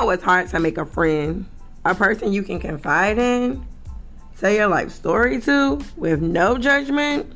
[0.00, 1.46] know it's hard to make a friend,
[1.84, 3.64] a person you can confide in,
[4.38, 7.32] tell your life story to with no judgment.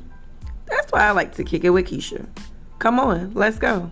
[0.67, 2.27] That's why I like to kick it with Keisha.
[2.79, 3.89] Come on, let's go.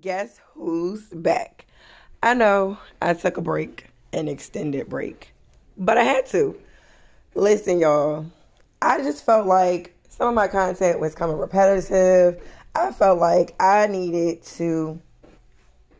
[0.00, 1.66] Guess who's back?
[2.22, 5.32] I know I took a break, an extended break,
[5.76, 6.58] but I had to.
[7.34, 8.26] Listen, y'all,
[8.80, 12.42] I just felt like some of my content was coming repetitive.
[12.74, 15.00] I felt like I needed to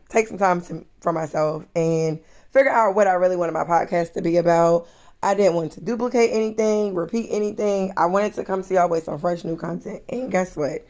[0.09, 2.19] take some time to, for myself and
[2.51, 4.87] figure out what I really wanted my podcast to be about.
[5.23, 7.93] I didn't want to duplicate anything, repeat anything.
[7.95, 10.01] I wanted to come to y'all with some fresh new content.
[10.09, 10.85] And guess what?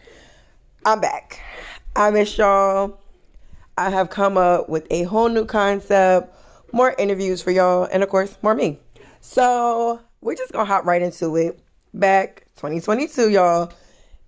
[0.85, 1.39] I'm back.
[1.95, 2.97] I miss y'all.
[3.77, 6.33] I have come up with a whole new concept,
[6.71, 8.79] more interviews for y'all, and of course, more me.
[9.19, 11.59] So we're just gonna hop right into it.
[11.93, 13.71] Back 2022, y'all.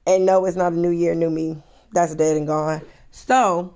[0.06, 1.62] And no, it's not a new year, new me.
[1.94, 2.82] That's dead and gone.
[3.12, 3.73] So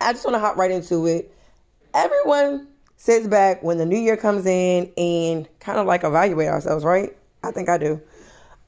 [0.00, 1.34] I just want to hop right into it.
[1.94, 6.84] Everyone sits back when the new year comes in and kind of like evaluate ourselves,
[6.84, 7.16] right?
[7.42, 8.00] I think I do.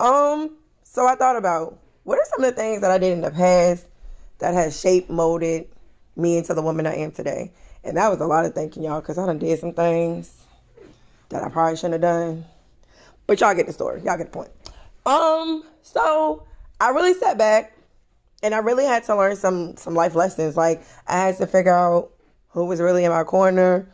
[0.00, 3.20] Um, so I thought about what are some of the things that I did in
[3.20, 3.86] the past
[4.38, 5.68] that has shaped, molded
[6.16, 7.52] me into the woman I am today.
[7.82, 10.44] And that was a lot of thinking, y'all, because I done did some things
[11.28, 12.44] that I probably shouldn't have done.
[13.26, 14.02] But y'all get the story.
[14.02, 14.50] Y'all get the point.
[15.06, 16.46] Um, so
[16.84, 17.72] I really sat back
[18.42, 20.54] and I really had to learn some some life lessons.
[20.54, 22.10] Like I had to figure out
[22.48, 23.88] who was really in my corner.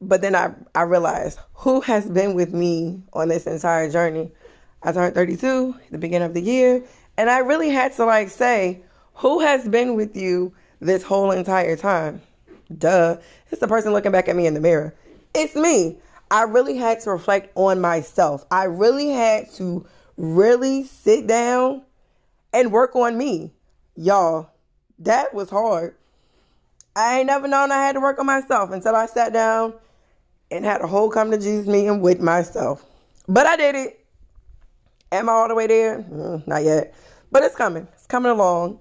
[0.00, 4.32] But then I, I realized who has been with me on this entire journey.
[4.82, 6.82] I turned 32 at the beginning of the year,
[7.16, 8.82] and I really had to like say,
[9.14, 12.22] who has been with you this whole entire time?
[12.76, 13.18] Duh.
[13.52, 14.96] It's the person looking back at me in the mirror.
[15.32, 15.96] It's me.
[16.32, 18.44] I really had to reflect on myself.
[18.50, 21.82] I really had to really sit down
[22.52, 23.52] and work on me.
[23.96, 24.50] Y'all,
[25.00, 25.96] that was hard.
[26.96, 29.74] I ain't never known I had to work on myself until I sat down
[30.50, 32.84] and had a whole come to Jesus meeting with myself.
[33.26, 34.06] But I did it.
[35.10, 36.02] Am I all the way there?
[36.02, 36.94] Mm, not yet.
[37.32, 37.88] But it's coming.
[37.94, 38.80] It's coming along.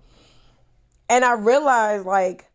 [1.10, 2.50] And I realized like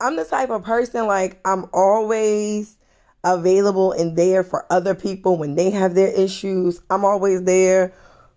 [0.00, 2.76] I'm the type of person like I'm always
[3.24, 6.80] available and there for other people when they have their issues.
[6.90, 7.92] I'm always there,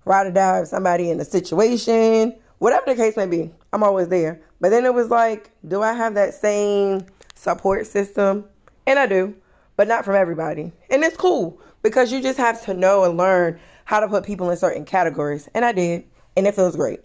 [0.06, 3.52] ride or die if somebody in a situation, whatever the case may be.
[3.74, 4.42] I'm always there.
[4.62, 7.06] But then it was like, do I have that same
[7.36, 8.46] support system?
[8.88, 9.36] And I do,
[9.76, 10.72] but not from everybody.
[10.90, 14.50] And it's cool because you just have to know and learn how to put people
[14.50, 15.50] in certain categories.
[15.54, 16.06] And I did,
[16.38, 17.02] and it feels great.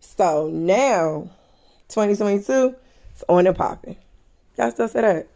[0.00, 1.30] So now,
[1.88, 2.74] 2022,
[3.12, 3.96] it's on and popping.
[4.58, 5.28] Y'all still say that?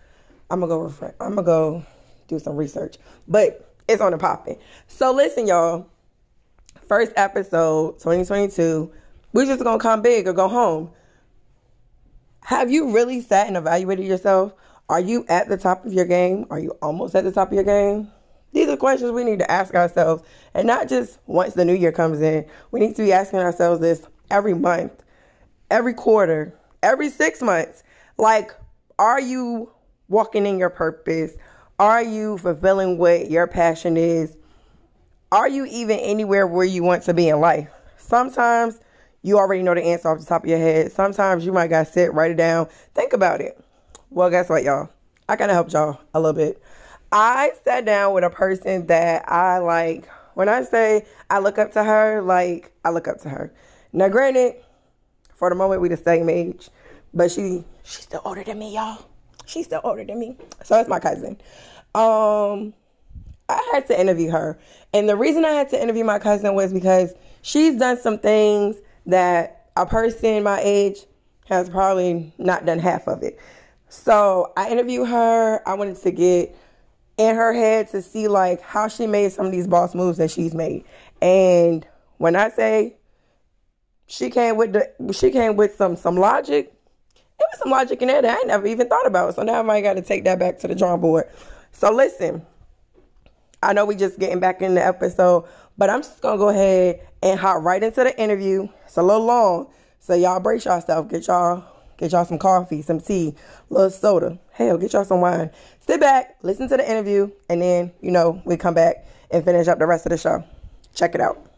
[0.51, 1.15] I'm gonna go refresh.
[1.21, 1.85] I'm gonna go
[2.29, 4.59] do some research, but it's on the popping.
[4.87, 5.87] So listen, y'all.
[6.89, 8.93] First episode, 2022.
[9.33, 10.91] we're just gonna come big or go home.
[12.43, 14.53] Have you really sat and evaluated yourself?
[14.91, 16.45] Are you at the top of your game?
[16.51, 18.11] Are you almost at the top of your game?
[18.53, 20.23] These are questions we need to ask ourselves,
[20.53, 22.45] and not just once the new year comes in.
[22.71, 24.93] We need to be asking ourselves this every month,
[25.71, 27.83] every quarter, every six months.
[28.19, 28.51] Like,
[28.99, 29.73] are you
[30.09, 31.33] walking in your purpose?
[31.79, 34.37] Are you fulfilling what your passion is?
[35.35, 37.69] Are you even anywhere where you want to be in life?
[37.97, 38.79] Sometimes
[39.23, 40.93] you already know the answer off the top of your head.
[40.93, 43.61] Sometimes you might got to sit, write it down, think about it.
[44.11, 44.91] Well, guess what, y'all?
[45.29, 46.63] I kind of helped y'all a little bit.
[47.11, 50.09] I sat down with a person that I like.
[50.35, 53.53] When I say I look up to her, like I look up to her.
[53.93, 54.55] Now, granted,
[55.35, 56.71] for the moment we the same age,
[57.13, 59.05] but she she's still older than me, y'all.
[59.47, 60.37] She's still older than me.
[60.63, 61.39] So that's my cousin.
[61.93, 62.73] Um,
[63.49, 64.59] I had to interview her.
[64.93, 67.13] And the reason I had to interview my cousin was because
[67.43, 70.99] she's done some things that a person my age
[71.49, 73.39] has probably not done half of it.
[73.89, 75.61] So I interviewed her.
[75.69, 76.57] I wanted to get
[77.17, 80.31] in her head to see like how she made some of these boss moves that
[80.31, 80.85] she's made.
[81.21, 81.87] And
[82.19, 82.97] when I say
[84.07, 86.73] she came with the she came with some some logic,
[87.39, 89.35] It was some logic in there that I never even thought about.
[89.35, 91.25] So now I might got to take that back to the drawing board.
[91.73, 92.45] So listen,
[93.65, 95.47] I know we just getting back in the episode,
[95.79, 98.69] but I'm just gonna go ahead and hop right into the interview.
[98.85, 99.69] It's a little long,
[99.99, 101.09] so y'all brace yourself.
[101.09, 101.65] Get y'all
[101.97, 103.35] get y'all some coffee, some tea,
[103.71, 104.39] a little soda.
[104.53, 105.51] Hell, get y'all some wine.
[105.81, 109.69] Sit back, listen to the interview, and then you know we come back and finish
[109.69, 110.45] up the rest of the show.
[110.95, 111.51] Check it out.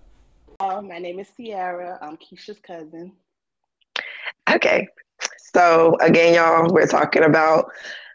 [0.60, 1.98] Uh, my name is Sierra.
[2.00, 3.12] I'm Keisha's cousin.
[4.48, 4.88] Okay,
[5.56, 7.72] so, again, y'all, we're talking about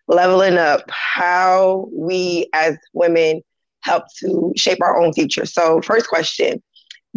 [0.07, 3.41] leveling up, how we as women
[3.83, 5.45] help to shape our own future.
[5.45, 6.61] So, first question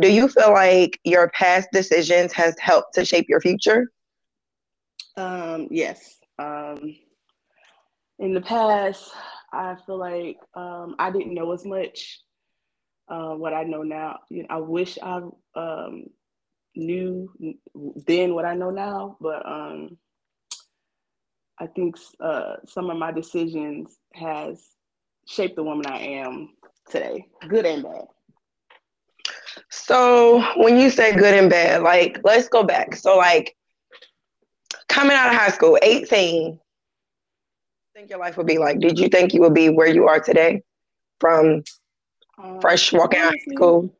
[0.00, 3.92] do you feel like your past decisions has helped to shape your future?
[5.16, 6.18] Um, yes.
[6.38, 6.96] Um,
[8.18, 9.12] in the past,
[9.52, 12.20] I feel like um, I didn't know as much
[13.08, 14.18] uh, what I know now.
[14.30, 15.20] You know, I wish I
[15.54, 16.06] um,
[16.74, 17.30] knew
[18.06, 19.96] then what I know now, but um,
[21.60, 24.60] I think uh, some of my decisions has
[25.26, 26.50] shaped the woman I am
[26.88, 28.06] today, good and bad.
[29.70, 32.96] So when you say good and bad, like let's go back.
[32.96, 33.56] So like
[34.88, 36.58] coming out of high school, 18,
[37.94, 38.80] think your life would be like?
[38.80, 40.62] Did you think you would be where you are today
[41.20, 41.62] from
[42.42, 43.94] um, fresh walking out of school?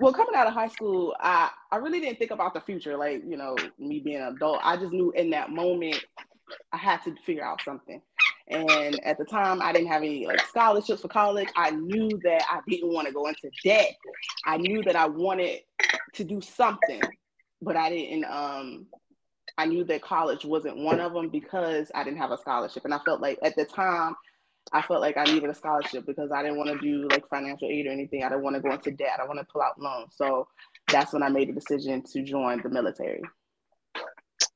[0.00, 3.22] well coming out of high school i i really didn't think about the future like
[3.24, 6.04] you know me being an adult i just knew in that moment
[6.72, 8.02] i had to figure out something
[8.48, 12.42] and at the time i didn't have any like scholarships for college i knew that
[12.50, 13.94] i didn't want to go into debt
[14.46, 15.60] i knew that i wanted
[16.12, 17.00] to do something
[17.62, 18.86] but i didn't um
[19.56, 22.92] i knew that college wasn't one of them because i didn't have a scholarship and
[22.92, 24.14] i felt like at the time
[24.72, 27.68] I felt like I needed a scholarship because I didn't want to do like financial
[27.68, 28.24] aid or anything.
[28.24, 29.20] I didn't want to go into debt.
[29.20, 30.14] I want to pull out loans.
[30.16, 30.48] So
[30.88, 33.22] that's when I made the decision to join the military.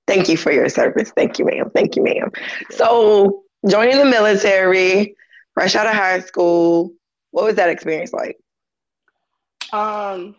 [0.06, 1.12] Thank you for your service.
[1.14, 1.70] Thank you, ma'am.
[1.74, 2.30] Thank you, ma'am.
[2.70, 5.16] So joining the military,
[5.54, 6.92] fresh out of high school,
[7.30, 8.38] what was that experience like?
[9.72, 10.36] Um,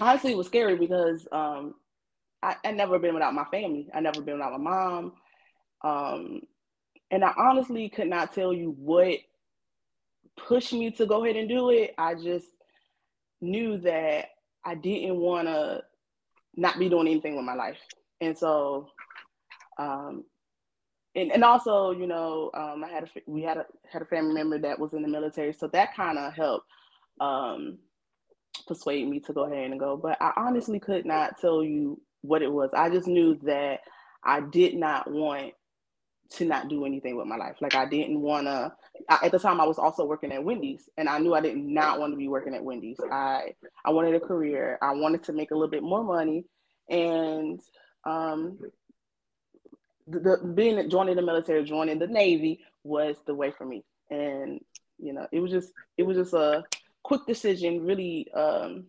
[0.00, 1.74] honestly, it was scary because um,
[2.42, 3.88] I, I never been without my family.
[3.94, 5.12] I never been without my mom.
[5.82, 6.40] Um,
[7.10, 9.18] and I honestly could not tell you what
[10.36, 11.94] pushed me to go ahead and do it.
[11.96, 12.48] I just
[13.40, 14.26] knew that
[14.64, 15.82] I didn't want to
[16.56, 17.78] not be doing anything with my life.
[18.20, 18.88] And so,
[19.78, 20.24] um,
[21.14, 24.34] and, and also, you know, um, I had a, we had a, had a family
[24.34, 25.52] member that was in the military.
[25.52, 26.66] So that kind of helped,
[27.20, 27.78] um,
[28.66, 29.96] persuade me to go ahead and go.
[29.96, 32.70] But I honestly could not tell you what it was.
[32.74, 33.80] I just knew that
[34.24, 35.52] I did not want
[36.30, 37.56] to not do anything with my life.
[37.60, 38.72] Like I didn't want to.
[39.08, 42.00] At the time, I was also working at Wendy's, and I knew I did not
[42.00, 42.98] want to be working at Wendy's.
[43.12, 44.78] I I wanted a career.
[44.82, 46.44] I wanted to make a little bit more money,
[46.88, 47.60] and
[48.04, 48.58] um,
[50.06, 53.84] the, being joining the military, joining the Navy was the way for me.
[54.10, 54.60] And
[54.98, 56.64] you know, it was just it was just a
[57.02, 58.30] quick decision, really.
[58.32, 58.86] Um,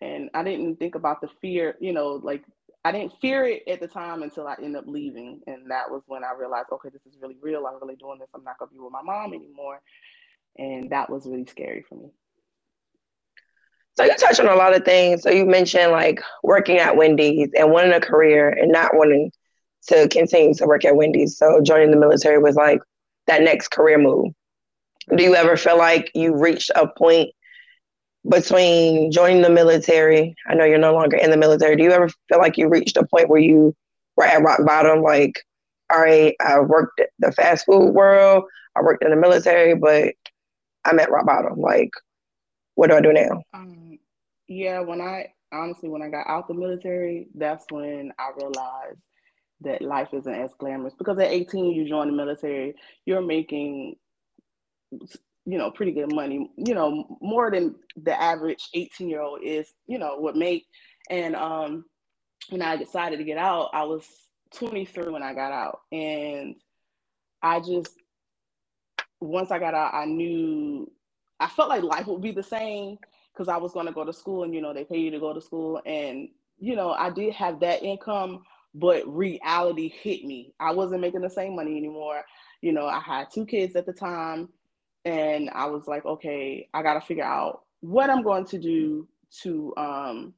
[0.00, 2.44] and I didn't think about the fear, you know, like
[2.84, 5.40] I didn't fear it at the time until I ended up leaving.
[5.46, 7.66] And that was when I realized, okay, this is really real.
[7.66, 8.28] I'm really doing this.
[8.34, 9.80] I'm not going to be with my mom anymore.
[10.58, 12.10] And that was really scary for me.
[13.96, 15.22] So you touched on a lot of things.
[15.22, 19.30] So you mentioned like working at Wendy's and wanting a career and not wanting
[19.88, 21.36] to continue to work at Wendy's.
[21.36, 22.80] So joining the military was like
[23.26, 24.32] that next career move.
[25.14, 27.30] Do you ever feel like you reached a point
[28.28, 31.76] between joining the military, I know you're no longer in the military.
[31.76, 33.74] Do you ever feel like you reached a point where you
[34.16, 35.02] were at rock bottom?
[35.02, 35.42] Like,
[35.92, 38.44] all right, I worked the fast food world,
[38.74, 40.14] I worked in the military, but
[40.84, 41.60] I'm at rock bottom.
[41.60, 41.90] Like,
[42.74, 43.42] what do I do now?
[43.52, 43.98] Um,
[44.48, 48.98] yeah, when I honestly, when I got out the military, that's when I realized
[49.60, 52.74] that life isn't as glamorous because at 18 you join the military
[53.06, 53.96] you're making
[55.46, 59.72] you know, pretty good money, you know, more than the average 18 year old is,
[59.86, 60.66] you know, would make.
[61.10, 61.84] And um,
[62.48, 64.06] when I decided to get out, I was
[64.54, 65.80] 23 when I got out.
[65.92, 66.56] And
[67.42, 67.92] I just,
[69.20, 70.90] once I got out, I knew,
[71.38, 72.96] I felt like life would be the same
[73.32, 75.20] because I was going to go to school and, you know, they pay you to
[75.20, 75.82] go to school.
[75.84, 78.44] And, you know, I did have that income,
[78.74, 80.52] but reality hit me.
[80.58, 82.22] I wasn't making the same money anymore.
[82.60, 84.48] You know, I had two kids at the time
[85.04, 89.06] and I was like, okay, I got to figure out what I'm going to do
[89.42, 90.34] to um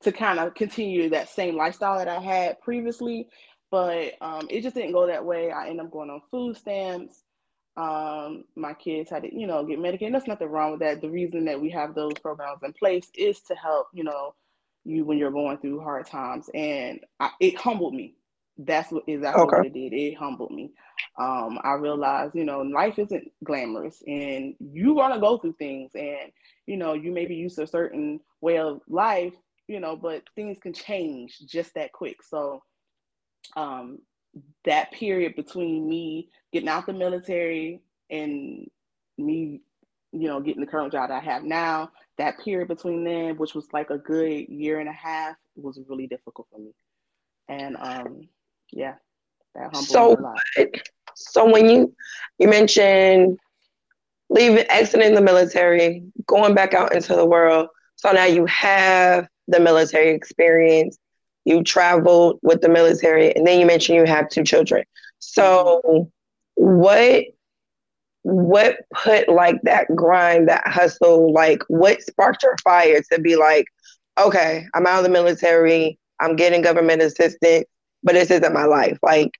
[0.00, 3.28] to kind of continue that same lifestyle that I had previously,
[3.70, 5.50] but um, it just didn't go that way.
[5.50, 7.24] I ended up going on food stamps.
[7.76, 10.14] Um, my kids had to, you know, get medicated.
[10.14, 11.00] There's nothing wrong with that.
[11.00, 14.34] The reason that we have those programs in place is to help, you know,
[14.88, 18.14] you when you're going through hard times, and I, it humbled me.
[18.56, 19.56] That's what exactly okay.
[19.58, 19.92] what it did.
[19.92, 20.72] It humbled me
[21.18, 25.92] um, I realized, you know, life isn't glamorous and you want to go through things
[25.94, 26.32] and,
[26.66, 29.34] you know, you may be used to a certain way of life,
[29.66, 32.22] you know, but things can change just that quick.
[32.22, 32.62] So
[33.56, 33.98] um,
[34.64, 37.80] that period between me getting out the military
[38.10, 38.68] and
[39.16, 39.60] me,
[40.12, 43.68] you know, getting the current job I have now, that period between them, which was
[43.72, 46.72] like a good year and a half, was really difficult for me.
[47.48, 48.28] And um,
[48.72, 48.94] yeah,
[49.54, 50.38] that humbled so, me a lot.
[51.14, 51.94] So when you
[52.38, 53.38] you mentioned
[54.30, 57.68] leaving, exiting the military, going back out into the world.
[57.96, 60.98] So now you have the military experience.
[61.44, 64.84] You traveled with the military, and then you mentioned you have two children.
[65.18, 66.10] So,
[66.54, 67.24] what
[68.22, 73.66] what put like that grind, that hustle, like what sparked your fire to be like,
[74.20, 77.64] okay, I'm out of the military, I'm getting government assistance,
[78.02, 78.98] but this isn't my life.
[79.02, 79.32] Like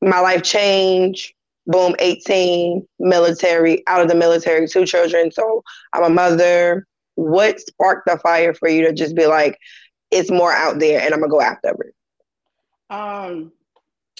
[0.00, 1.34] my life changed.
[1.64, 5.30] Boom, 18, military, out of the military, two children.
[5.30, 5.62] So
[5.92, 6.88] I'm a mother.
[7.14, 9.56] What sparked the fire for you to just be like,
[10.10, 11.94] it's more out there and I'm gonna go after it?
[12.90, 13.52] Um,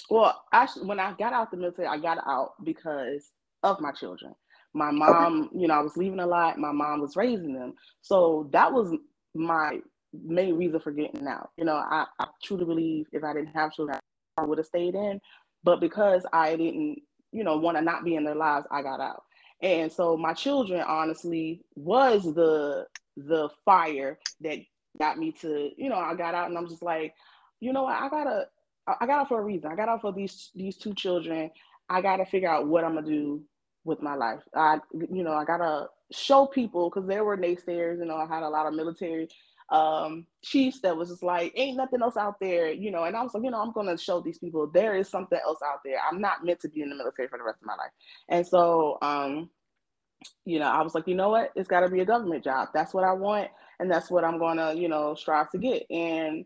[0.09, 3.29] well, actually, when I got out the military, I got out because
[3.63, 4.33] of my children.
[4.73, 5.59] My mom, okay.
[5.59, 6.57] you know, I was leaving a lot.
[6.57, 8.95] My mom was raising them, so that was
[9.35, 9.79] my
[10.13, 11.51] main reason for getting out.
[11.57, 13.99] You know, I, I truly believe if I didn't have children,
[14.37, 15.19] I would have stayed in.
[15.63, 16.99] But because I didn't,
[17.31, 19.23] you know, want to not be in their lives, I got out.
[19.61, 24.59] And so my children, honestly, was the the fire that
[24.99, 27.13] got me to, you know, I got out and I'm just like,
[27.59, 28.47] you know what, I gotta,
[28.87, 29.71] I got out for a reason.
[29.71, 31.49] I got out for these these two children.
[31.89, 33.41] I gotta figure out what I'm gonna do
[33.85, 34.41] with my life.
[34.55, 37.99] I, you know, I gotta show people because there were naysayers.
[37.99, 39.27] You know, I had a lot of military
[39.69, 43.05] um, chiefs that was just like, ain't nothing else out there, you know.
[43.05, 45.59] And I was like, you know, I'm gonna show these people there is something else
[45.65, 45.97] out there.
[46.09, 47.91] I'm not meant to be in the military for the rest of my life.
[48.29, 49.49] And so, um,
[50.45, 51.51] you know, I was like, you know what?
[51.55, 52.69] It's got to be a government job.
[52.73, 53.49] That's what I want,
[53.79, 55.85] and that's what I'm gonna, you know, strive to get.
[55.89, 56.45] And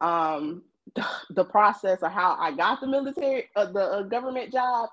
[0.00, 0.62] um,
[1.30, 4.88] the process of how I got the military, uh, the uh, government job,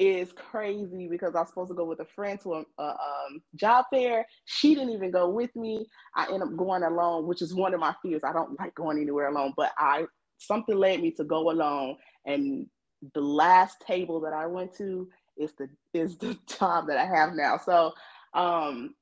[0.00, 3.42] is crazy because I was supposed to go with a friend to a, a um,
[3.54, 4.26] job fair.
[4.46, 5.86] She didn't even go with me.
[6.16, 8.22] I end up going alone, which is one of my fears.
[8.24, 10.06] I don't like going anywhere alone, but I
[10.38, 11.96] something led me to go alone.
[12.24, 12.66] And
[13.12, 17.34] the last table that I went to is the is the job that I have
[17.34, 17.58] now.
[17.58, 17.92] So
[18.32, 18.94] um,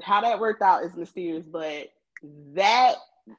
[0.00, 1.88] how that worked out is mysterious, but
[2.54, 2.94] that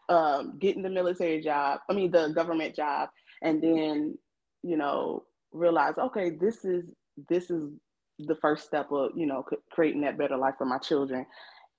[0.10, 3.10] um, getting the military job, I mean the government job,
[3.42, 4.20] and then
[4.62, 6.86] you know realize, okay, this is
[7.30, 7.72] this is
[8.20, 11.26] the first step of you know creating that better life for my children,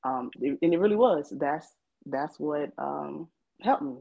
[0.04, 1.32] um, and it really was.
[1.38, 1.66] That's
[2.06, 3.28] that's what um,
[3.60, 3.96] helped me,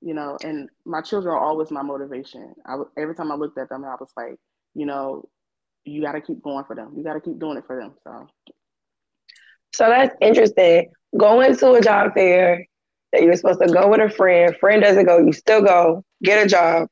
[0.00, 0.36] you know.
[0.44, 2.54] And my children are always my motivation.
[2.66, 4.36] I every time I looked at them, I was like,
[4.74, 5.28] you know,
[5.84, 6.92] you got to keep going for them.
[6.96, 7.94] You got to keep doing it for them.
[8.04, 8.26] So.
[9.74, 10.90] So that's interesting.
[11.16, 12.66] Going to a job fair
[13.12, 16.44] that you're supposed to go with a friend, friend doesn't go, you still go, get
[16.44, 16.88] a job,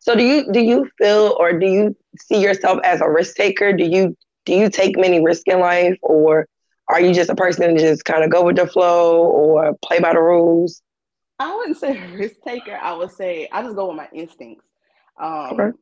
[0.00, 3.72] so do you do you feel or do you see yourself as a risk taker?
[3.72, 4.16] Do you
[4.46, 6.46] do you take many risks in life or
[6.88, 10.00] are you just a person to just kind of go with the flow or play
[10.00, 10.82] by the rules?
[11.38, 12.76] I wouldn't say risk taker.
[12.76, 14.64] I would say I just go with my instincts.
[15.20, 15.76] Um, okay.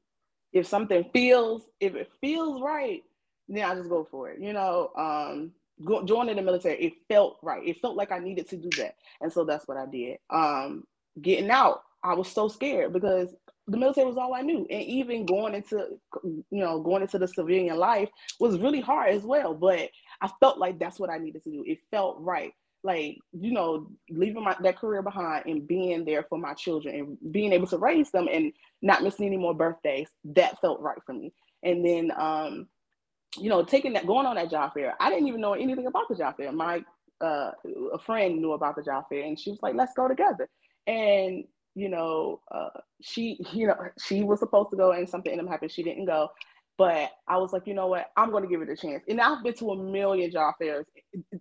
[0.52, 3.02] If something feels, if it feels right,
[3.48, 4.40] then I just go for it.
[4.40, 5.52] You know, um,
[5.84, 7.66] go, joining the military, it felt right.
[7.66, 10.18] It felt like I needed to do that, and so that's what I did.
[10.30, 10.84] Um,
[11.20, 13.34] getting out, I was so scared because
[13.68, 14.66] the military was all I knew.
[14.70, 18.08] And even going into, you know, going into the civilian life
[18.40, 19.54] was really hard as well.
[19.54, 21.64] But I felt like that's what I needed to do.
[21.66, 22.52] It felt right.
[22.82, 27.32] Like, you know, leaving my, that career behind and being there for my children and
[27.32, 31.12] being able to raise them and not missing any more birthdays, that felt right for
[31.12, 31.32] me.
[31.62, 32.68] And then, um,
[33.36, 36.08] you know, taking that, going on that job fair, I didn't even know anything about
[36.08, 36.52] the job fair.
[36.52, 36.82] My,
[37.20, 37.50] uh,
[37.92, 40.48] a friend knew about the job fair and she was like, let's go together.
[40.86, 41.44] And
[41.78, 45.52] you know, uh, she, you know, she was supposed to go and something ended up
[45.52, 45.70] happening.
[45.70, 46.28] She didn't go.
[46.76, 48.06] But I was like, you know what?
[48.16, 49.02] I'm going to give it a chance.
[49.08, 50.86] And I've been to a million job fairs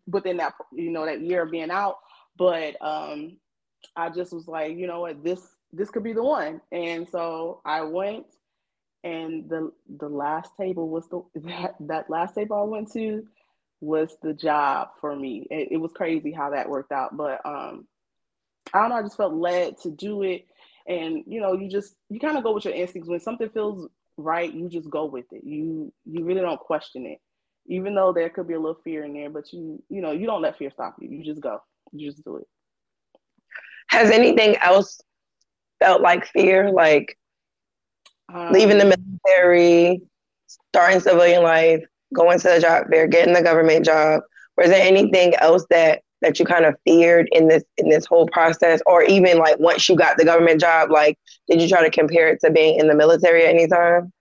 [0.08, 1.98] within that, you know, that year of being out.
[2.38, 3.38] But um,
[3.96, 5.24] I just was like, you know what?
[5.24, 5.42] This
[5.72, 6.62] this could be the one.
[6.72, 8.26] And so I went,
[9.04, 13.24] and the the last table was the that, that last table I went to
[13.80, 15.46] was the job for me.
[15.52, 17.16] It, it was crazy how that worked out.
[17.16, 17.88] But um,
[18.74, 20.46] I don't know, I just felt led to do it.
[20.88, 23.10] And you know, you just you kind of go with your instincts.
[23.10, 25.44] When something feels right, you just go with it.
[25.44, 27.20] You you really don't question it.
[27.68, 30.26] Even though there could be a little fear in there, but you you know, you
[30.26, 31.10] don't let fear stop you.
[31.10, 31.60] You just go.
[31.92, 32.48] You just do it.
[33.90, 35.00] Has anything else
[35.80, 36.72] felt like fear?
[36.72, 37.18] Like
[38.34, 40.02] um, leaving the military,
[40.70, 41.84] starting civilian life,
[42.14, 44.22] going to the job fair, getting the government job.
[44.58, 48.28] Was there anything else that that you kind of feared in this in this whole
[48.28, 48.82] process?
[48.86, 52.30] Or even like once you got the government job like did you try to compare
[52.30, 54.12] it to being in the military at any time?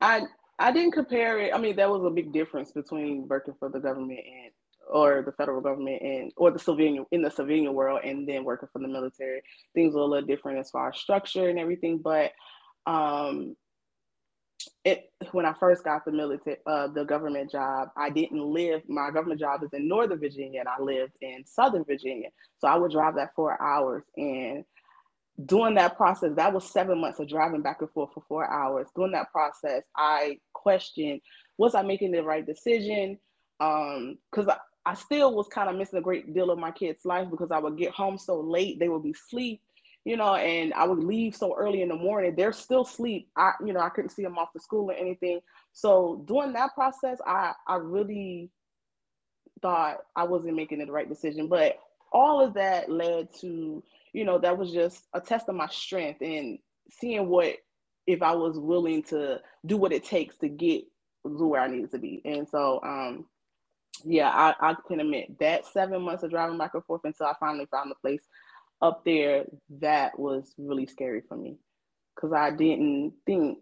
[0.00, 0.22] I
[0.58, 1.54] i didn't compare it.
[1.54, 4.52] I mean there was a big difference between working for the government and
[4.90, 8.68] or the federal government and or the civilian in the civilian world and then working
[8.72, 9.40] for the military.
[9.74, 12.32] Things were a little different as far as structure and everything but
[12.86, 13.54] um
[14.84, 18.82] it when I first got the military, uh, the government job, I didn't live.
[18.88, 22.28] My government job is in Northern Virginia, and I lived in Southern Virginia.
[22.58, 24.64] So I would drive that four hours, and
[25.46, 28.88] during that process, that was seven months of driving back and forth for four hours.
[28.94, 31.20] During that process, I questioned,
[31.56, 33.18] was I making the right decision?
[33.58, 37.04] Because um, I, I still was kind of missing a great deal of my kids'
[37.04, 39.60] life because I would get home so late, they would be asleep
[40.04, 42.34] you know, and I would leave so early in the morning.
[42.34, 43.28] They're still asleep.
[43.36, 45.40] I, you know, I couldn't see them off to school or anything.
[45.72, 48.50] So during that process, I, I really
[49.60, 51.48] thought I wasn't making the right decision.
[51.48, 51.78] But
[52.12, 56.22] all of that led to, you know, that was just a test of my strength
[56.22, 56.58] and
[56.90, 57.56] seeing what
[58.06, 60.84] if I was willing to do what it takes to get
[61.26, 62.22] to where I needed to be.
[62.24, 63.26] And so, um,
[64.04, 67.34] yeah, I, I can admit that seven months of driving back and forth until I
[67.38, 68.22] finally found the place
[68.82, 69.44] up there,
[69.80, 71.56] that was really scary for me
[72.14, 73.58] because I didn't think,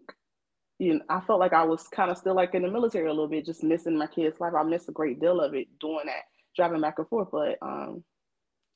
[0.79, 3.11] you know, I felt like I was kind of still like in the military a
[3.11, 4.53] little bit, just missing my kids' life.
[4.57, 6.23] I missed a great deal of it doing that,
[6.55, 7.29] driving back and forth.
[7.31, 8.03] But um,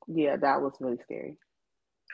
[0.07, 1.37] yeah, that was really scary.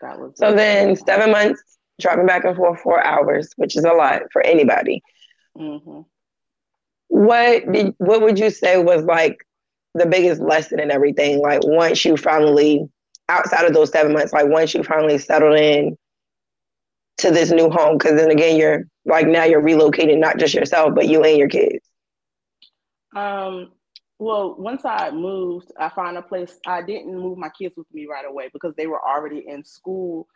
[0.01, 0.53] That was so.
[0.53, 1.61] Then seven months
[1.99, 5.01] driving back and forth four hours, which is a lot for anybody.
[5.57, 6.01] Mm-hmm.
[7.07, 9.37] What did, what would you say was like
[9.95, 11.39] the biggest lesson in everything?
[11.39, 12.87] Like once you finally
[13.29, 15.97] outside of those seven months, like once you finally settled in
[17.19, 20.95] to this new home, because then again, you're like now you're relocating not just yourself,
[20.95, 21.79] but you and your kids.
[23.15, 23.71] Um.
[24.21, 26.59] Well, once I moved, I found a place.
[26.67, 30.27] I didn't move my kids with me right away because they were already in school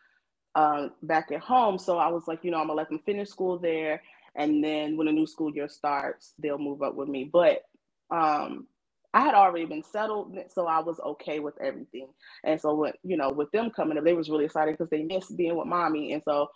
[0.56, 1.78] um, back at home.
[1.78, 4.02] So I was like, you know, I'm gonna let them finish school there,
[4.36, 7.30] and then when the new school year starts, they'll move up with me.
[7.32, 7.64] But
[8.10, 8.68] um,
[9.14, 12.08] I had already been settled, so I was okay with everything.
[12.44, 15.04] And so, with you know, with them coming up, they was really excited because they
[15.04, 16.14] missed being with mommy.
[16.14, 16.48] And so,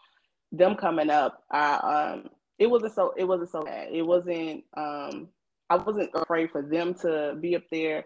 [0.51, 3.89] them coming up, I um, it wasn't so it wasn't so bad.
[3.91, 5.27] It wasn't um,
[5.69, 8.05] I wasn't afraid for them to be up there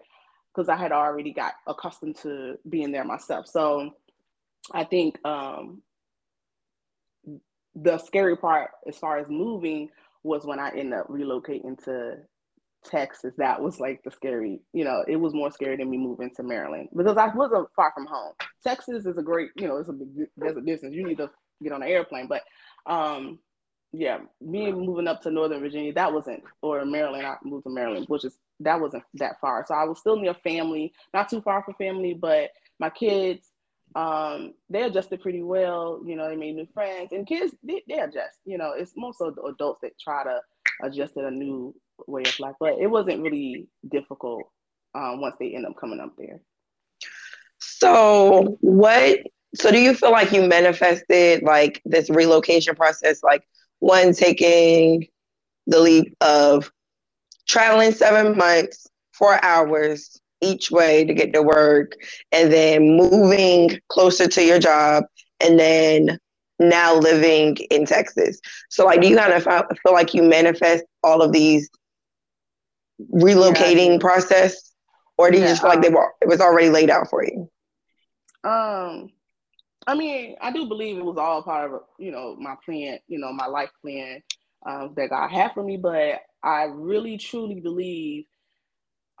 [0.54, 3.46] because I had already got accustomed to being there myself.
[3.46, 3.92] So,
[4.72, 5.80] I think um,
[7.74, 9.88] the scary part as far as moving
[10.24, 12.18] was when I ended up relocating to
[12.84, 16.30] Texas, that was like the scary, you know, it was more scary than me moving
[16.36, 18.32] to Maryland because I wasn't far from home.
[18.64, 20.94] Texas is a great, you know, it's a big, there's a distance.
[20.94, 21.30] You need to
[21.62, 22.42] get on an airplane, but
[22.86, 23.38] um,
[23.92, 28.06] yeah, me moving up to Northern Virginia, that wasn't, or Maryland, I moved to Maryland,
[28.08, 29.64] which is, that wasn't that far.
[29.66, 33.48] So I was still near family, not too far from family, but my kids,
[33.94, 36.00] um, they adjusted pretty well.
[36.06, 39.20] You know, they made new friends and kids, they, they adjust, you know, it's most
[39.20, 40.40] of the adults that try to
[40.82, 41.74] adjust to a new
[42.06, 44.42] way of life, but it wasn't really difficult
[44.94, 46.40] um, once they end up coming up there.
[47.58, 49.20] So, what?
[49.54, 53.46] So, do you feel like you manifested like this relocation process, like
[53.80, 55.06] one taking
[55.66, 56.70] the leap of
[57.48, 61.92] traveling seven months, four hours each way to get to work,
[62.32, 65.04] and then moving closer to your job,
[65.40, 66.18] and then
[66.58, 68.40] now living in Texas.
[68.70, 71.68] So, like, do you kind of feel like you manifest all of these
[73.00, 73.98] relocating yeah.
[73.98, 74.72] process,
[75.18, 77.24] or do you yeah, just feel like they were it was already laid out for
[77.24, 77.50] you?
[78.44, 79.10] Um,
[79.86, 83.18] I mean, I do believe it was all part of you know my plan, you
[83.18, 84.22] know, my life plan
[84.66, 85.76] um, that God had for me.
[85.76, 88.24] But I really truly believe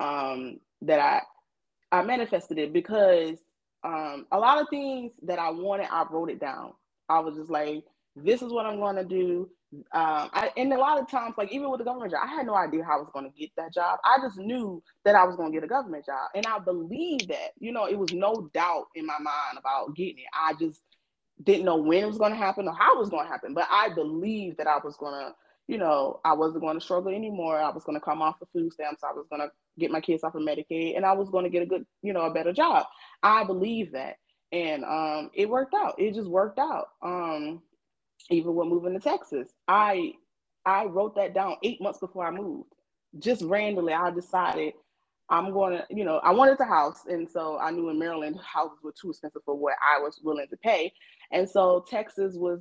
[0.00, 1.22] um, that I
[1.90, 3.38] I manifested it because
[3.84, 6.72] um, a lot of things that I wanted, I wrote it down.
[7.08, 7.84] I was just like,
[8.16, 9.50] this is what I'm going to do.
[9.72, 12.46] Um, I, and a lot of times, like even with the government job, I had
[12.46, 13.98] no idea how I was going to get that job.
[14.04, 17.28] I just knew that I was going to get a government job, and I believed
[17.28, 17.52] that.
[17.58, 20.26] You know, it was no doubt in my mind about getting it.
[20.34, 20.82] I just
[21.42, 23.54] didn't know when it was going to happen or how it was going to happen,
[23.54, 25.34] but I believed that I was going to.
[25.68, 27.58] You know, I wasn't going to struggle anymore.
[27.58, 29.02] I was going to come off the food stamps.
[29.04, 31.50] I was going to get my kids off of Medicaid, and I was going to
[31.50, 32.86] get a good, you know, a better job.
[33.22, 34.16] I believe that,
[34.50, 35.94] and um, it worked out.
[35.98, 36.88] It just worked out.
[37.02, 37.62] Um,
[38.30, 39.48] even with moving to Texas.
[39.68, 40.14] I
[40.64, 42.72] I wrote that down eight months before I moved.
[43.18, 44.74] Just randomly, I decided
[45.28, 47.00] I'm going to, you know, I wanted a house.
[47.08, 50.46] And so I knew in Maryland, houses were too expensive for what I was willing
[50.50, 50.92] to pay.
[51.32, 52.60] And so Texas was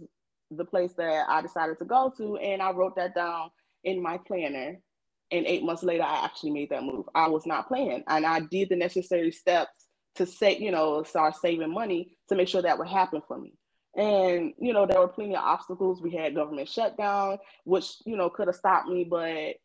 [0.52, 2.38] the place that I decided to go to.
[2.38, 3.52] And I wrote that down
[3.84, 4.80] in my planner.
[5.32, 7.06] And eight months later, I actually made that move.
[7.16, 8.04] I was not planning.
[8.08, 12.48] And I did the necessary steps to say, you know, start saving money to make
[12.48, 13.54] sure that would happen for me.
[13.98, 16.02] And, you know, there were plenty of obstacles.
[16.02, 19.56] We had government shutdown, which, you know, could have stopped me, but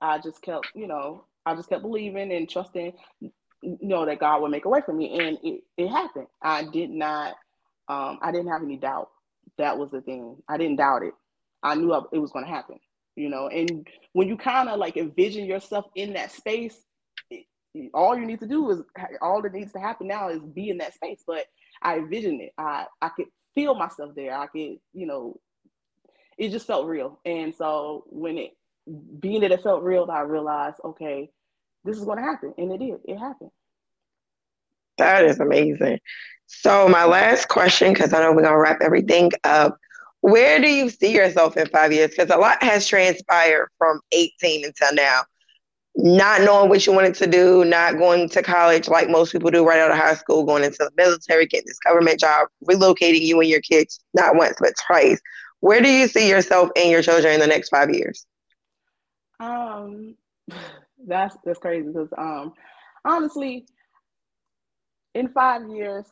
[0.00, 2.94] I just kept, you know, I just kept believing and trusting,
[3.62, 5.18] you know, that God would make a way for me.
[5.20, 6.28] And it, it happened.
[6.42, 7.34] I did not,
[7.88, 9.10] um, I didn't have any doubt.
[9.58, 10.38] That was the thing.
[10.48, 11.14] I didn't doubt it.
[11.62, 12.78] I knew it was going to happen.
[13.16, 13.48] you know.
[13.48, 16.76] And when you kind of like envision yourself in that space,
[17.30, 17.46] it,
[17.94, 18.80] all you need to do is
[19.22, 21.22] all that needs to happen now is be in that space.
[21.26, 21.46] But
[21.82, 22.52] I envisioned it.
[22.58, 24.36] I I could feel myself there.
[24.36, 25.38] I could, you know,
[26.38, 27.20] it just felt real.
[27.24, 28.52] And so when it
[29.18, 31.30] being that it felt real, I realized, okay,
[31.84, 33.00] this is going to happen, and it did.
[33.04, 33.50] It happened.
[34.98, 35.98] That is amazing.
[36.46, 39.78] So my last question, because I know we're gonna wrap everything up.
[40.20, 42.10] Where do you see yourself in five years?
[42.10, 45.22] Because a lot has transpired from 18 until now.
[46.02, 49.66] Not knowing what you wanted to do, not going to college like most people do
[49.66, 53.38] right out of high school, going into the military, getting this government job, relocating you
[53.40, 55.20] and your kids not once but twice.
[55.60, 58.26] Where do you see yourself and your children in the next five years?
[59.40, 60.14] Um,
[61.06, 62.54] that's that's crazy because um,
[63.04, 63.66] honestly,
[65.14, 66.06] in five years,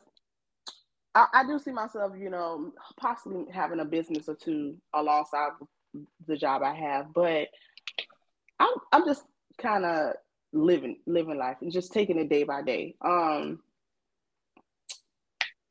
[1.15, 5.51] I, I, do see myself, you know, possibly having a business or two alongside
[6.27, 7.47] the job I have, but
[8.59, 9.23] I'm I'm just
[9.61, 10.13] kind of
[10.51, 12.95] living living life and just taking it day by day.
[13.01, 13.59] Um,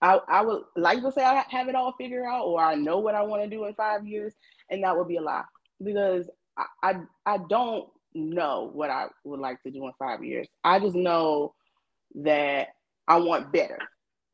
[0.01, 2.99] I I would like to say I have it all figured out or I know
[2.99, 4.35] what I want to do in five years,
[4.71, 5.45] and that would be a lie
[5.83, 10.49] because I, I I don't know what I would like to do in five years.
[10.65, 11.55] I just know
[12.17, 12.69] that
[13.07, 13.79] I want better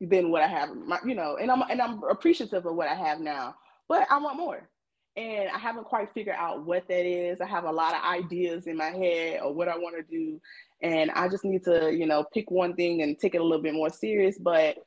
[0.01, 0.69] than what I have,
[1.05, 3.55] you know, and I'm and I'm appreciative of what I have now,
[3.87, 4.69] but I want more.
[5.17, 7.39] And I haven't quite figured out what that is.
[7.39, 10.41] I have a lot of ideas in my head of what I want to do,
[10.81, 13.63] and I just need to, you know, pick one thing and take it a little
[13.63, 14.37] bit more serious.
[14.37, 14.77] But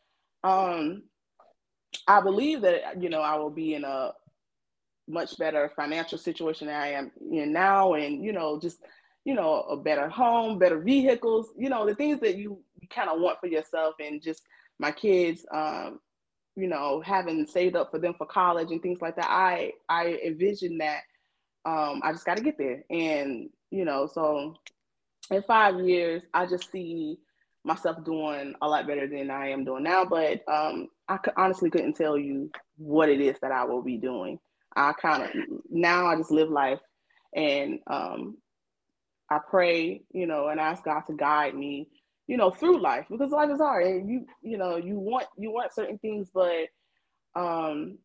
[0.44, 1.04] um,
[2.06, 4.12] I believe that you know I will be in a
[5.08, 8.80] much better financial situation than I am in now, and you know, just
[9.28, 13.10] you know, a better home, better vehicles, you know, the things that you, you kind
[13.10, 14.42] of want for yourself and just
[14.78, 16.00] my kids, um,
[16.58, 19.30] you know, having saved up for them for college and things like that.
[19.30, 21.02] I I envision that
[21.64, 24.56] um, I just got to get there, and you know, so
[25.30, 27.18] in five years, I just see
[27.64, 30.04] myself doing a lot better than I am doing now.
[30.04, 34.40] But um, I honestly couldn't tell you what it is that I will be doing.
[34.74, 35.30] I kind of
[35.70, 36.80] now I just live life,
[37.36, 38.36] and um,
[39.30, 41.88] I pray, you know, and ask God to guide me,
[42.28, 45.52] you know, through life because life is hard and you, you know, you want you
[45.52, 46.68] want certain things, but
[47.36, 47.98] um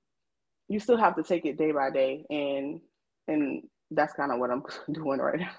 [0.70, 2.82] you still have to take it day by day and
[3.28, 5.52] and that's kind of what I'm doing right now.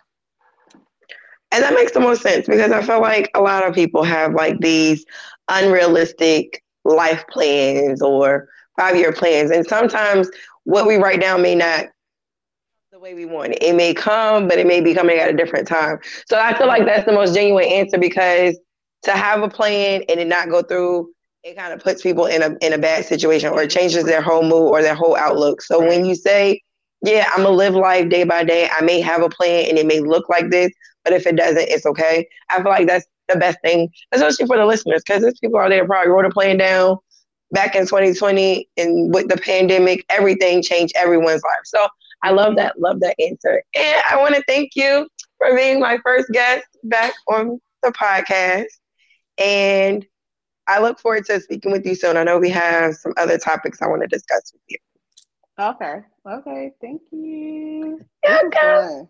[1.52, 4.34] And that makes the most sense because I feel like a lot of people have
[4.34, 5.04] like these
[5.48, 8.48] unrealistic life plans or
[8.78, 9.50] five year plans.
[9.50, 10.30] And sometimes
[10.64, 11.86] what we write down may not
[12.94, 13.58] the way we want it.
[13.60, 15.98] It may come, but it may be coming at a different time.
[16.28, 18.56] So I feel like that's the most genuine answer because
[19.02, 21.10] to have a plan and it not go through,
[21.42, 24.22] it kind of puts people in a in a bad situation or it changes their
[24.22, 25.60] whole mood or their whole outlook.
[25.60, 26.60] So when you say,
[27.02, 29.86] Yeah, I'm gonna live life day by day, I may have a plan and it
[29.86, 30.70] may look like this,
[31.02, 32.28] but if it doesn't, it's okay.
[32.50, 35.70] I feel like that's the best thing, especially for the listeners, because there's people out
[35.70, 36.98] there probably wrote a plan down
[37.50, 41.64] back in 2020 and with the pandemic, everything changed everyone's life.
[41.64, 41.88] So
[42.24, 43.62] I love that, love that answer.
[43.74, 45.06] And I want to thank you
[45.38, 48.64] for being my first guest back on the podcast.
[49.38, 50.06] And
[50.66, 52.16] I look forward to speaking with you soon.
[52.16, 54.78] I know we have some other topics I want to discuss with you.
[55.60, 55.96] Okay.
[56.26, 56.72] Okay.
[56.80, 58.00] Thank you.
[58.26, 59.02] Okay.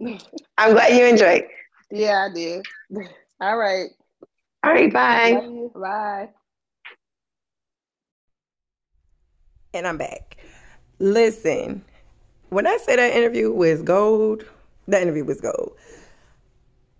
[0.58, 1.44] I'm glad you enjoyed.
[1.90, 2.64] Yeah, I did.
[3.40, 3.90] All right.
[4.64, 4.92] All right.
[4.92, 5.42] Bye.
[5.74, 6.30] Bye.
[9.74, 10.38] And I'm back.
[10.98, 11.84] Listen,
[12.48, 14.44] when I say that interview was gold,
[14.88, 15.76] that interview was gold.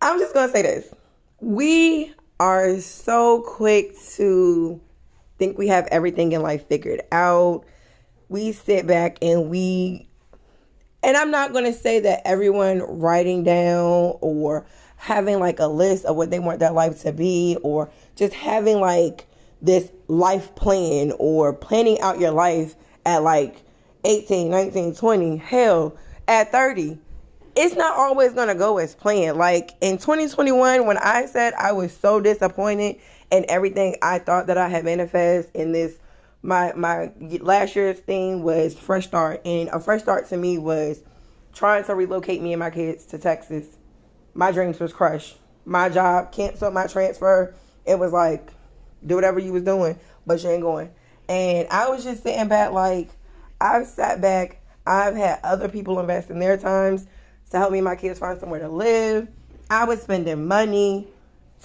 [0.03, 0.95] I'm just going to say this.
[1.41, 4.81] We are so quick to
[5.39, 7.65] think we have everything in life figured out.
[8.29, 10.09] We sit back and we,
[11.03, 16.05] and I'm not going to say that everyone writing down or having like a list
[16.07, 19.27] of what they want their life to be or just having like
[19.63, 23.63] this life plan or planning out your life at like
[24.07, 25.97] 18, 19, 20, hell,
[26.29, 26.99] at 30,
[27.57, 29.37] it's not always going to go as planned.
[29.37, 32.97] Like in 2021, when I said I was so disappointed
[33.31, 35.99] in everything I thought that I had manifested in this,
[36.43, 39.41] my, my last year's thing was fresh start.
[39.45, 41.03] And a fresh start to me was
[41.53, 43.67] trying to relocate me and my kids to Texas.
[44.35, 45.39] My dreams was crushed.
[45.65, 47.55] My job canceled my transfer.
[47.85, 48.53] It was like,
[49.05, 50.91] do whatever you was doing, but you ain't going.
[51.29, 53.09] And I was just sitting back like,
[53.61, 57.07] I've sat back, I've had other people invest in their times
[57.51, 59.29] to help me and my kids find somewhere to live.
[59.71, 61.09] I was spending money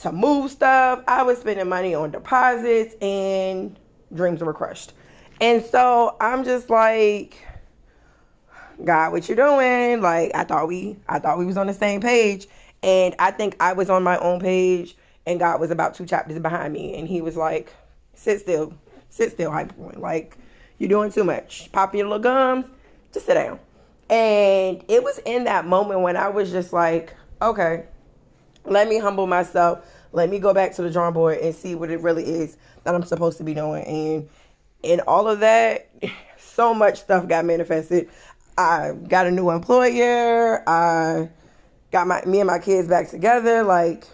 [0.02, 1.04] to move stuff.
[1.08, 3.78] I was spending money on deposits and
[4.14, 4.94] dreams were crushed.
[5.40, 7.44] And so I'm just like,
[8.84, 10.02] God, what you doing?
[10.02, 12.48] Like I thought we I thought we was on the same page.
[12.84, 14.96] And I think I was on my own page
[15.28, 17.74] and God was about two chapters behind me and he was like,
[18.16, 18.74] Sit still.
[19.10, 20.00] Sit still, hyper point.
[20.00, 20.38] Like,
[20.82, 21.72] you're doing too much.
[21.72, 22.66] Pop your little gums,
[23.14, 23.60] just sit down.
[24.10, 27.84] And it was in that moment when I was just like, okay,
[28.66, 29.86] let me humble myself.
[30.12, 32.96] Let me go back to the drawing board and see what it really is that
[32.96, 33.84] I'm supposed to be doing.
[33.84, 34.30] And
[34.82, 35.88] in all of that,
[36.40, 38.10] so much stuff got manifested.
[38.58, 40.68] I got a new employer.
[40.68, 41.30] I
[41.92, 43.62] got my me and my kids back together.
[43.62, 44.08] Like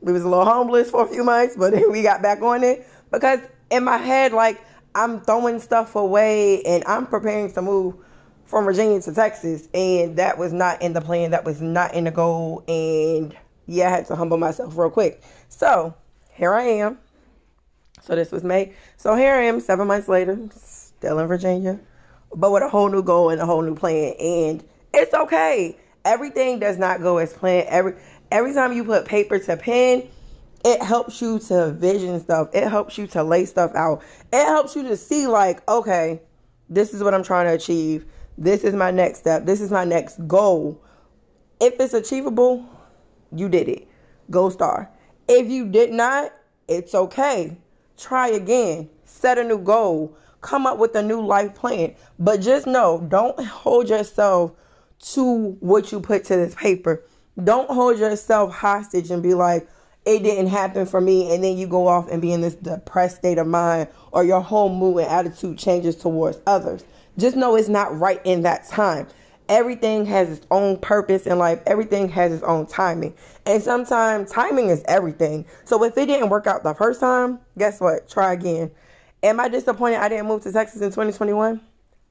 [0.00, 2.62] we was a little homeless for a few months, but then we got back on
[2.62, 3.40] it because
[3.72, 7.96] in my head, like I'm throwing stuff away and I'm preparing to move
[8.44, 11.30] from Virginia to Texas, and that was not in the plan.
[11.30, 13.34] That was not in the goal, and
[13.66, 15.22] yeah, I had to humble myself real quick.
[15.48, 15.94] So
[16.32, 16.98] here I am.
[18.02, 18.74] So this was May.
[18.98, 21.80] So here I am, seven months later, still in Virginia,
[22.34, 25.78] but with a whole new goal and a whole new plan, and it's okay.
[26.04, 27.68] Everything does not go as planned.
[27.68, 27.94] Every
[28.30, 30.08] every time you put paper to pen,
[30.64, 32.48] it helps you to vision stuff.
[32.52, 34.02] It helps you to lay stuff out.
[34.32, 36.22] It helps you to see like, okay,
[36.68, 38.06] this is what I'm trying to achieve
[38.38, 39.44] this is my next step.
[39.44, 40.82] This is my next goal.
[41.60, 42.66] If it's achievable,
[43.34, 43.88] you did it.
[44.30, 44.90] Go star.
[45.28, 46.32] If you did not,
[46.66, 47.56] it's okay.
[47.98, 48.88] Try again.
[49.04, 50.16] Set a new goal.
[50.40, 51.94] Come up with a new life plan.
[52.18, 54.52] But just know, don't hold yourself
[55.12, 57.04] to what you put to this paper.
[57.42, 59.68] Don't hold yourself hostage and be like,
[60.04, 61.34] it didn't happen for me.
[61.34, 64.40] And then you go off and be in this depressed state of mind or your
[64.40, 66.84] whole mood and attitude changes towards others.
[67.18, 69.06] Just know it's not right in that time.
[69.48, 71.60] Everything has its own purpose in life.
[71.66, 73.14] Everything has its own timing.
[73.44, 75.44] And sometimes timing is everything.
[75.64, 78.08] So if it didn't work out the first time, guess what?
[78.08, 78.70] Try again.
[79.22, 81.60] Am I disappointed I didn't move to Texas in 2021?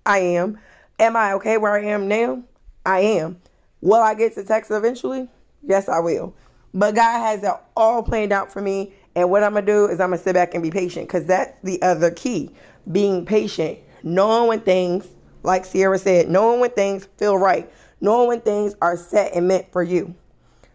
[0.05, 0.59] I am.
[0.99, 2.43] Am I okay where I am now?
[2.85, 3.41] I am.
[3.81, 5.27] Will I get to Texas eventually?
[5.63, 6.35] Yes, I will.
[6.73, 8.93] But God has it all planned out for me.
[9.15, 11.07] And what I'm going to do is I'm going to sit back and be patient
[11.07, 12.51] because that's the other key
[12.91, 15.07] being patient knowing when things,
[15.43, 19.71] like Sierra said, knowing when things feel right, knowing when things are set and meant
[19.71, 20.15] for you.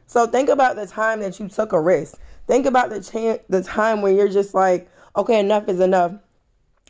[0.06, 2.18] So think about the time that you took a risk.
[2.46, 6.12] Think about the chance, the time when you're just like, okay, enough is enough.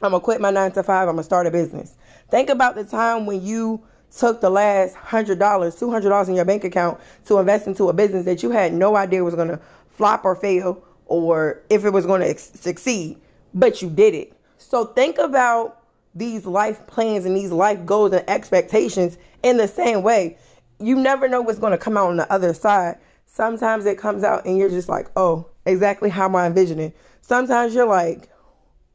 [0.03, 1.09] I'm gonna quit my nine to five.
[1.09, 1.95] I'm gonna start a business.
[2.31, 3.83] Think about the time when you
[4.17, 7.89] took the last hundred dollars, two hundred dollars in your bank account to invest into
[7.89, 11.91] a business that you had no idea was gonna flop or fail, or if it
[11.91, 13.19] was gonna ex- succeed,
[13.55, 14.33] but you did it.
[14.59, 15.83] So think about
[16.17, 20.39] these life plans and these life goals and expectations in the same way.
[20.81, 22.99] You never know what's going to come out on the other side.
[23.27, 26.93] Sometimes it comes out and you're just like, oh, exactly how am I envisioning?
[27.21, 28.31] Sometimes you're like,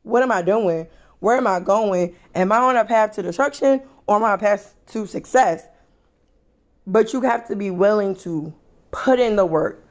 [0.03, 0.87] what am I doing?
[1.19, 2.15] Where am I going?
[2.33, 5.67] Am I on a path to destruction on a path to success?
[6.87, 8.53] But you have to be willing to
[8.91, 9.85] put in the work,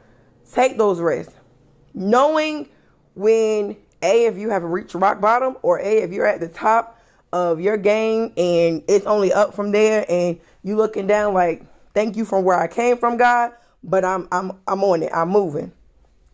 [0.53, 1.35] take those risks,
[1.95, 2.69] knowing
[3.15, 7.01] when A, if you have reached rock bottom, or A, if you're at the top
[7.33, 12.17] of your game and it's only up from there and you looking down like thank
[12.17, 13.53] you from where I came from God
[13.85, 15.73] but I'm I'm I'm on it I'm moving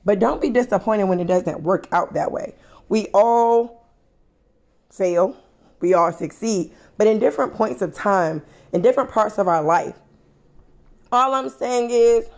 [0.04, 2.54] but don't be disappointed when it doesn't work out that way
[2.88, 3.86] we all
[4.90, 5.36] fail
[5.80, 9.96] we all succeed but in different points of time in different parts of our life
[11.12, 12.28] all I'm saying is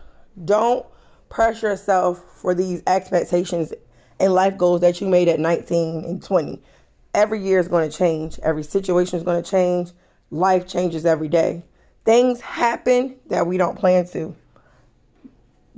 [0.45, 0.85] don't
[1.29, 3.73] pressure yourself for these expectations
[4.19, 6.61] and life goals that you made at 19 and 20
[7.13, 8.39] every year is going to change.
[8.39, 9.91] Every situation is going to change.
[10.31, 11.63] Life changes every day.
[12.05, 14.35] Things happen that we don't plan to.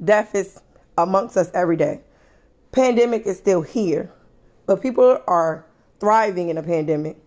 [0.04, 0.60] Death is
[0.97, 2.02] amongst us every day.
[2.71, 4.12] Pandemic is still here,
[4.65, 5.65] but people are
[6.00, 7.17] thriving in a pandemic.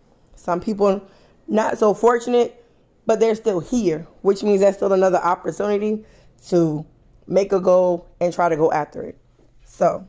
[0.44, 1.00] Some people
[1.48, 2.62] not so fortunate,
[3.07, 6.04] but they're still here, which means that's still another opportunity
[6.48, 6.85] to
[7.26, 9.16] make a goal and try to go after it.
[9.64, 10.07] So,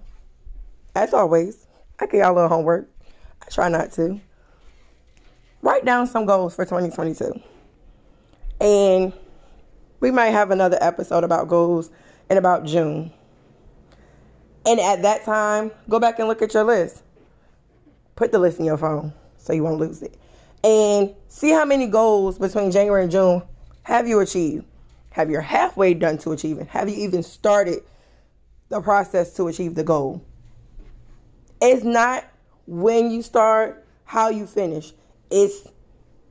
[0.94, 1.68] as always,
[2.02, 2.90] I give y'all a little homework.
[3.42, 4.20] I try not to.
[5.62, 7.42] Write down some goals for 2022.
[8.60, 9.14] And
[10.02, 11.92] we might have another episode about goals
[12.30, 13.10] in about June.
[14.66, 17.04] And at that time, go back and look at your list.
[18.18, 19.14] Put the list in your phone
[19.46, 20.18] so you won't lose it.
[20.64, 23.44] And see how many goals between January and June
[23.84, 24.66] have you achieved?
[25.12, 26.66] Have you halfway done to achieving?
[26.66, 27.84] Have you even started
[28.70, 30.26] the process to achieve the goal?
[31.62, 32.26] It's not
[32.66, 34.92] when you start, how you finish.
[35.30, 35.68] It's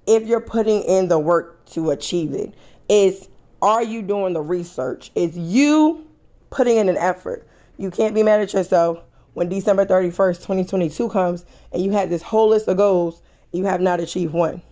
[0.07, 2.53] if you're putting in the work to achieve it.
[2.89, 3.29] It's
[3.63, 5.13] are you doing the research?
[5.15, 6.07] It's you
[6.51, 7.47] putting in an effort.
[7.79, 8.99] You can't be mad at yourself
[9.35, 13.81] when December 31st, 2022 comes and you had this whole list of goals you have
[13.81, 14.63] not achieved one.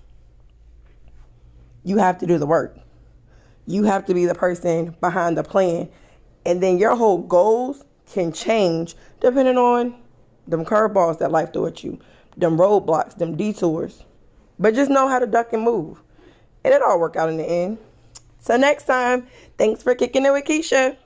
[1.85, 2.77] you have to do the work.
[3.67, 5.89] You have to be the person behind the plan.
[6.45, 9.95] And then your whole goals can change depending on
[10.47, 11.99] them curveballs that life throw at you,
[12.37, 14.05] them roadblocks, them detours.
[14.59, 16.01] But just know how to duck and move.
[16.65, 17.79] And it all work out in the end.
[18.41, 19.27] So next time,
[19.59, 20.97] thanks for kicking it with Keisha.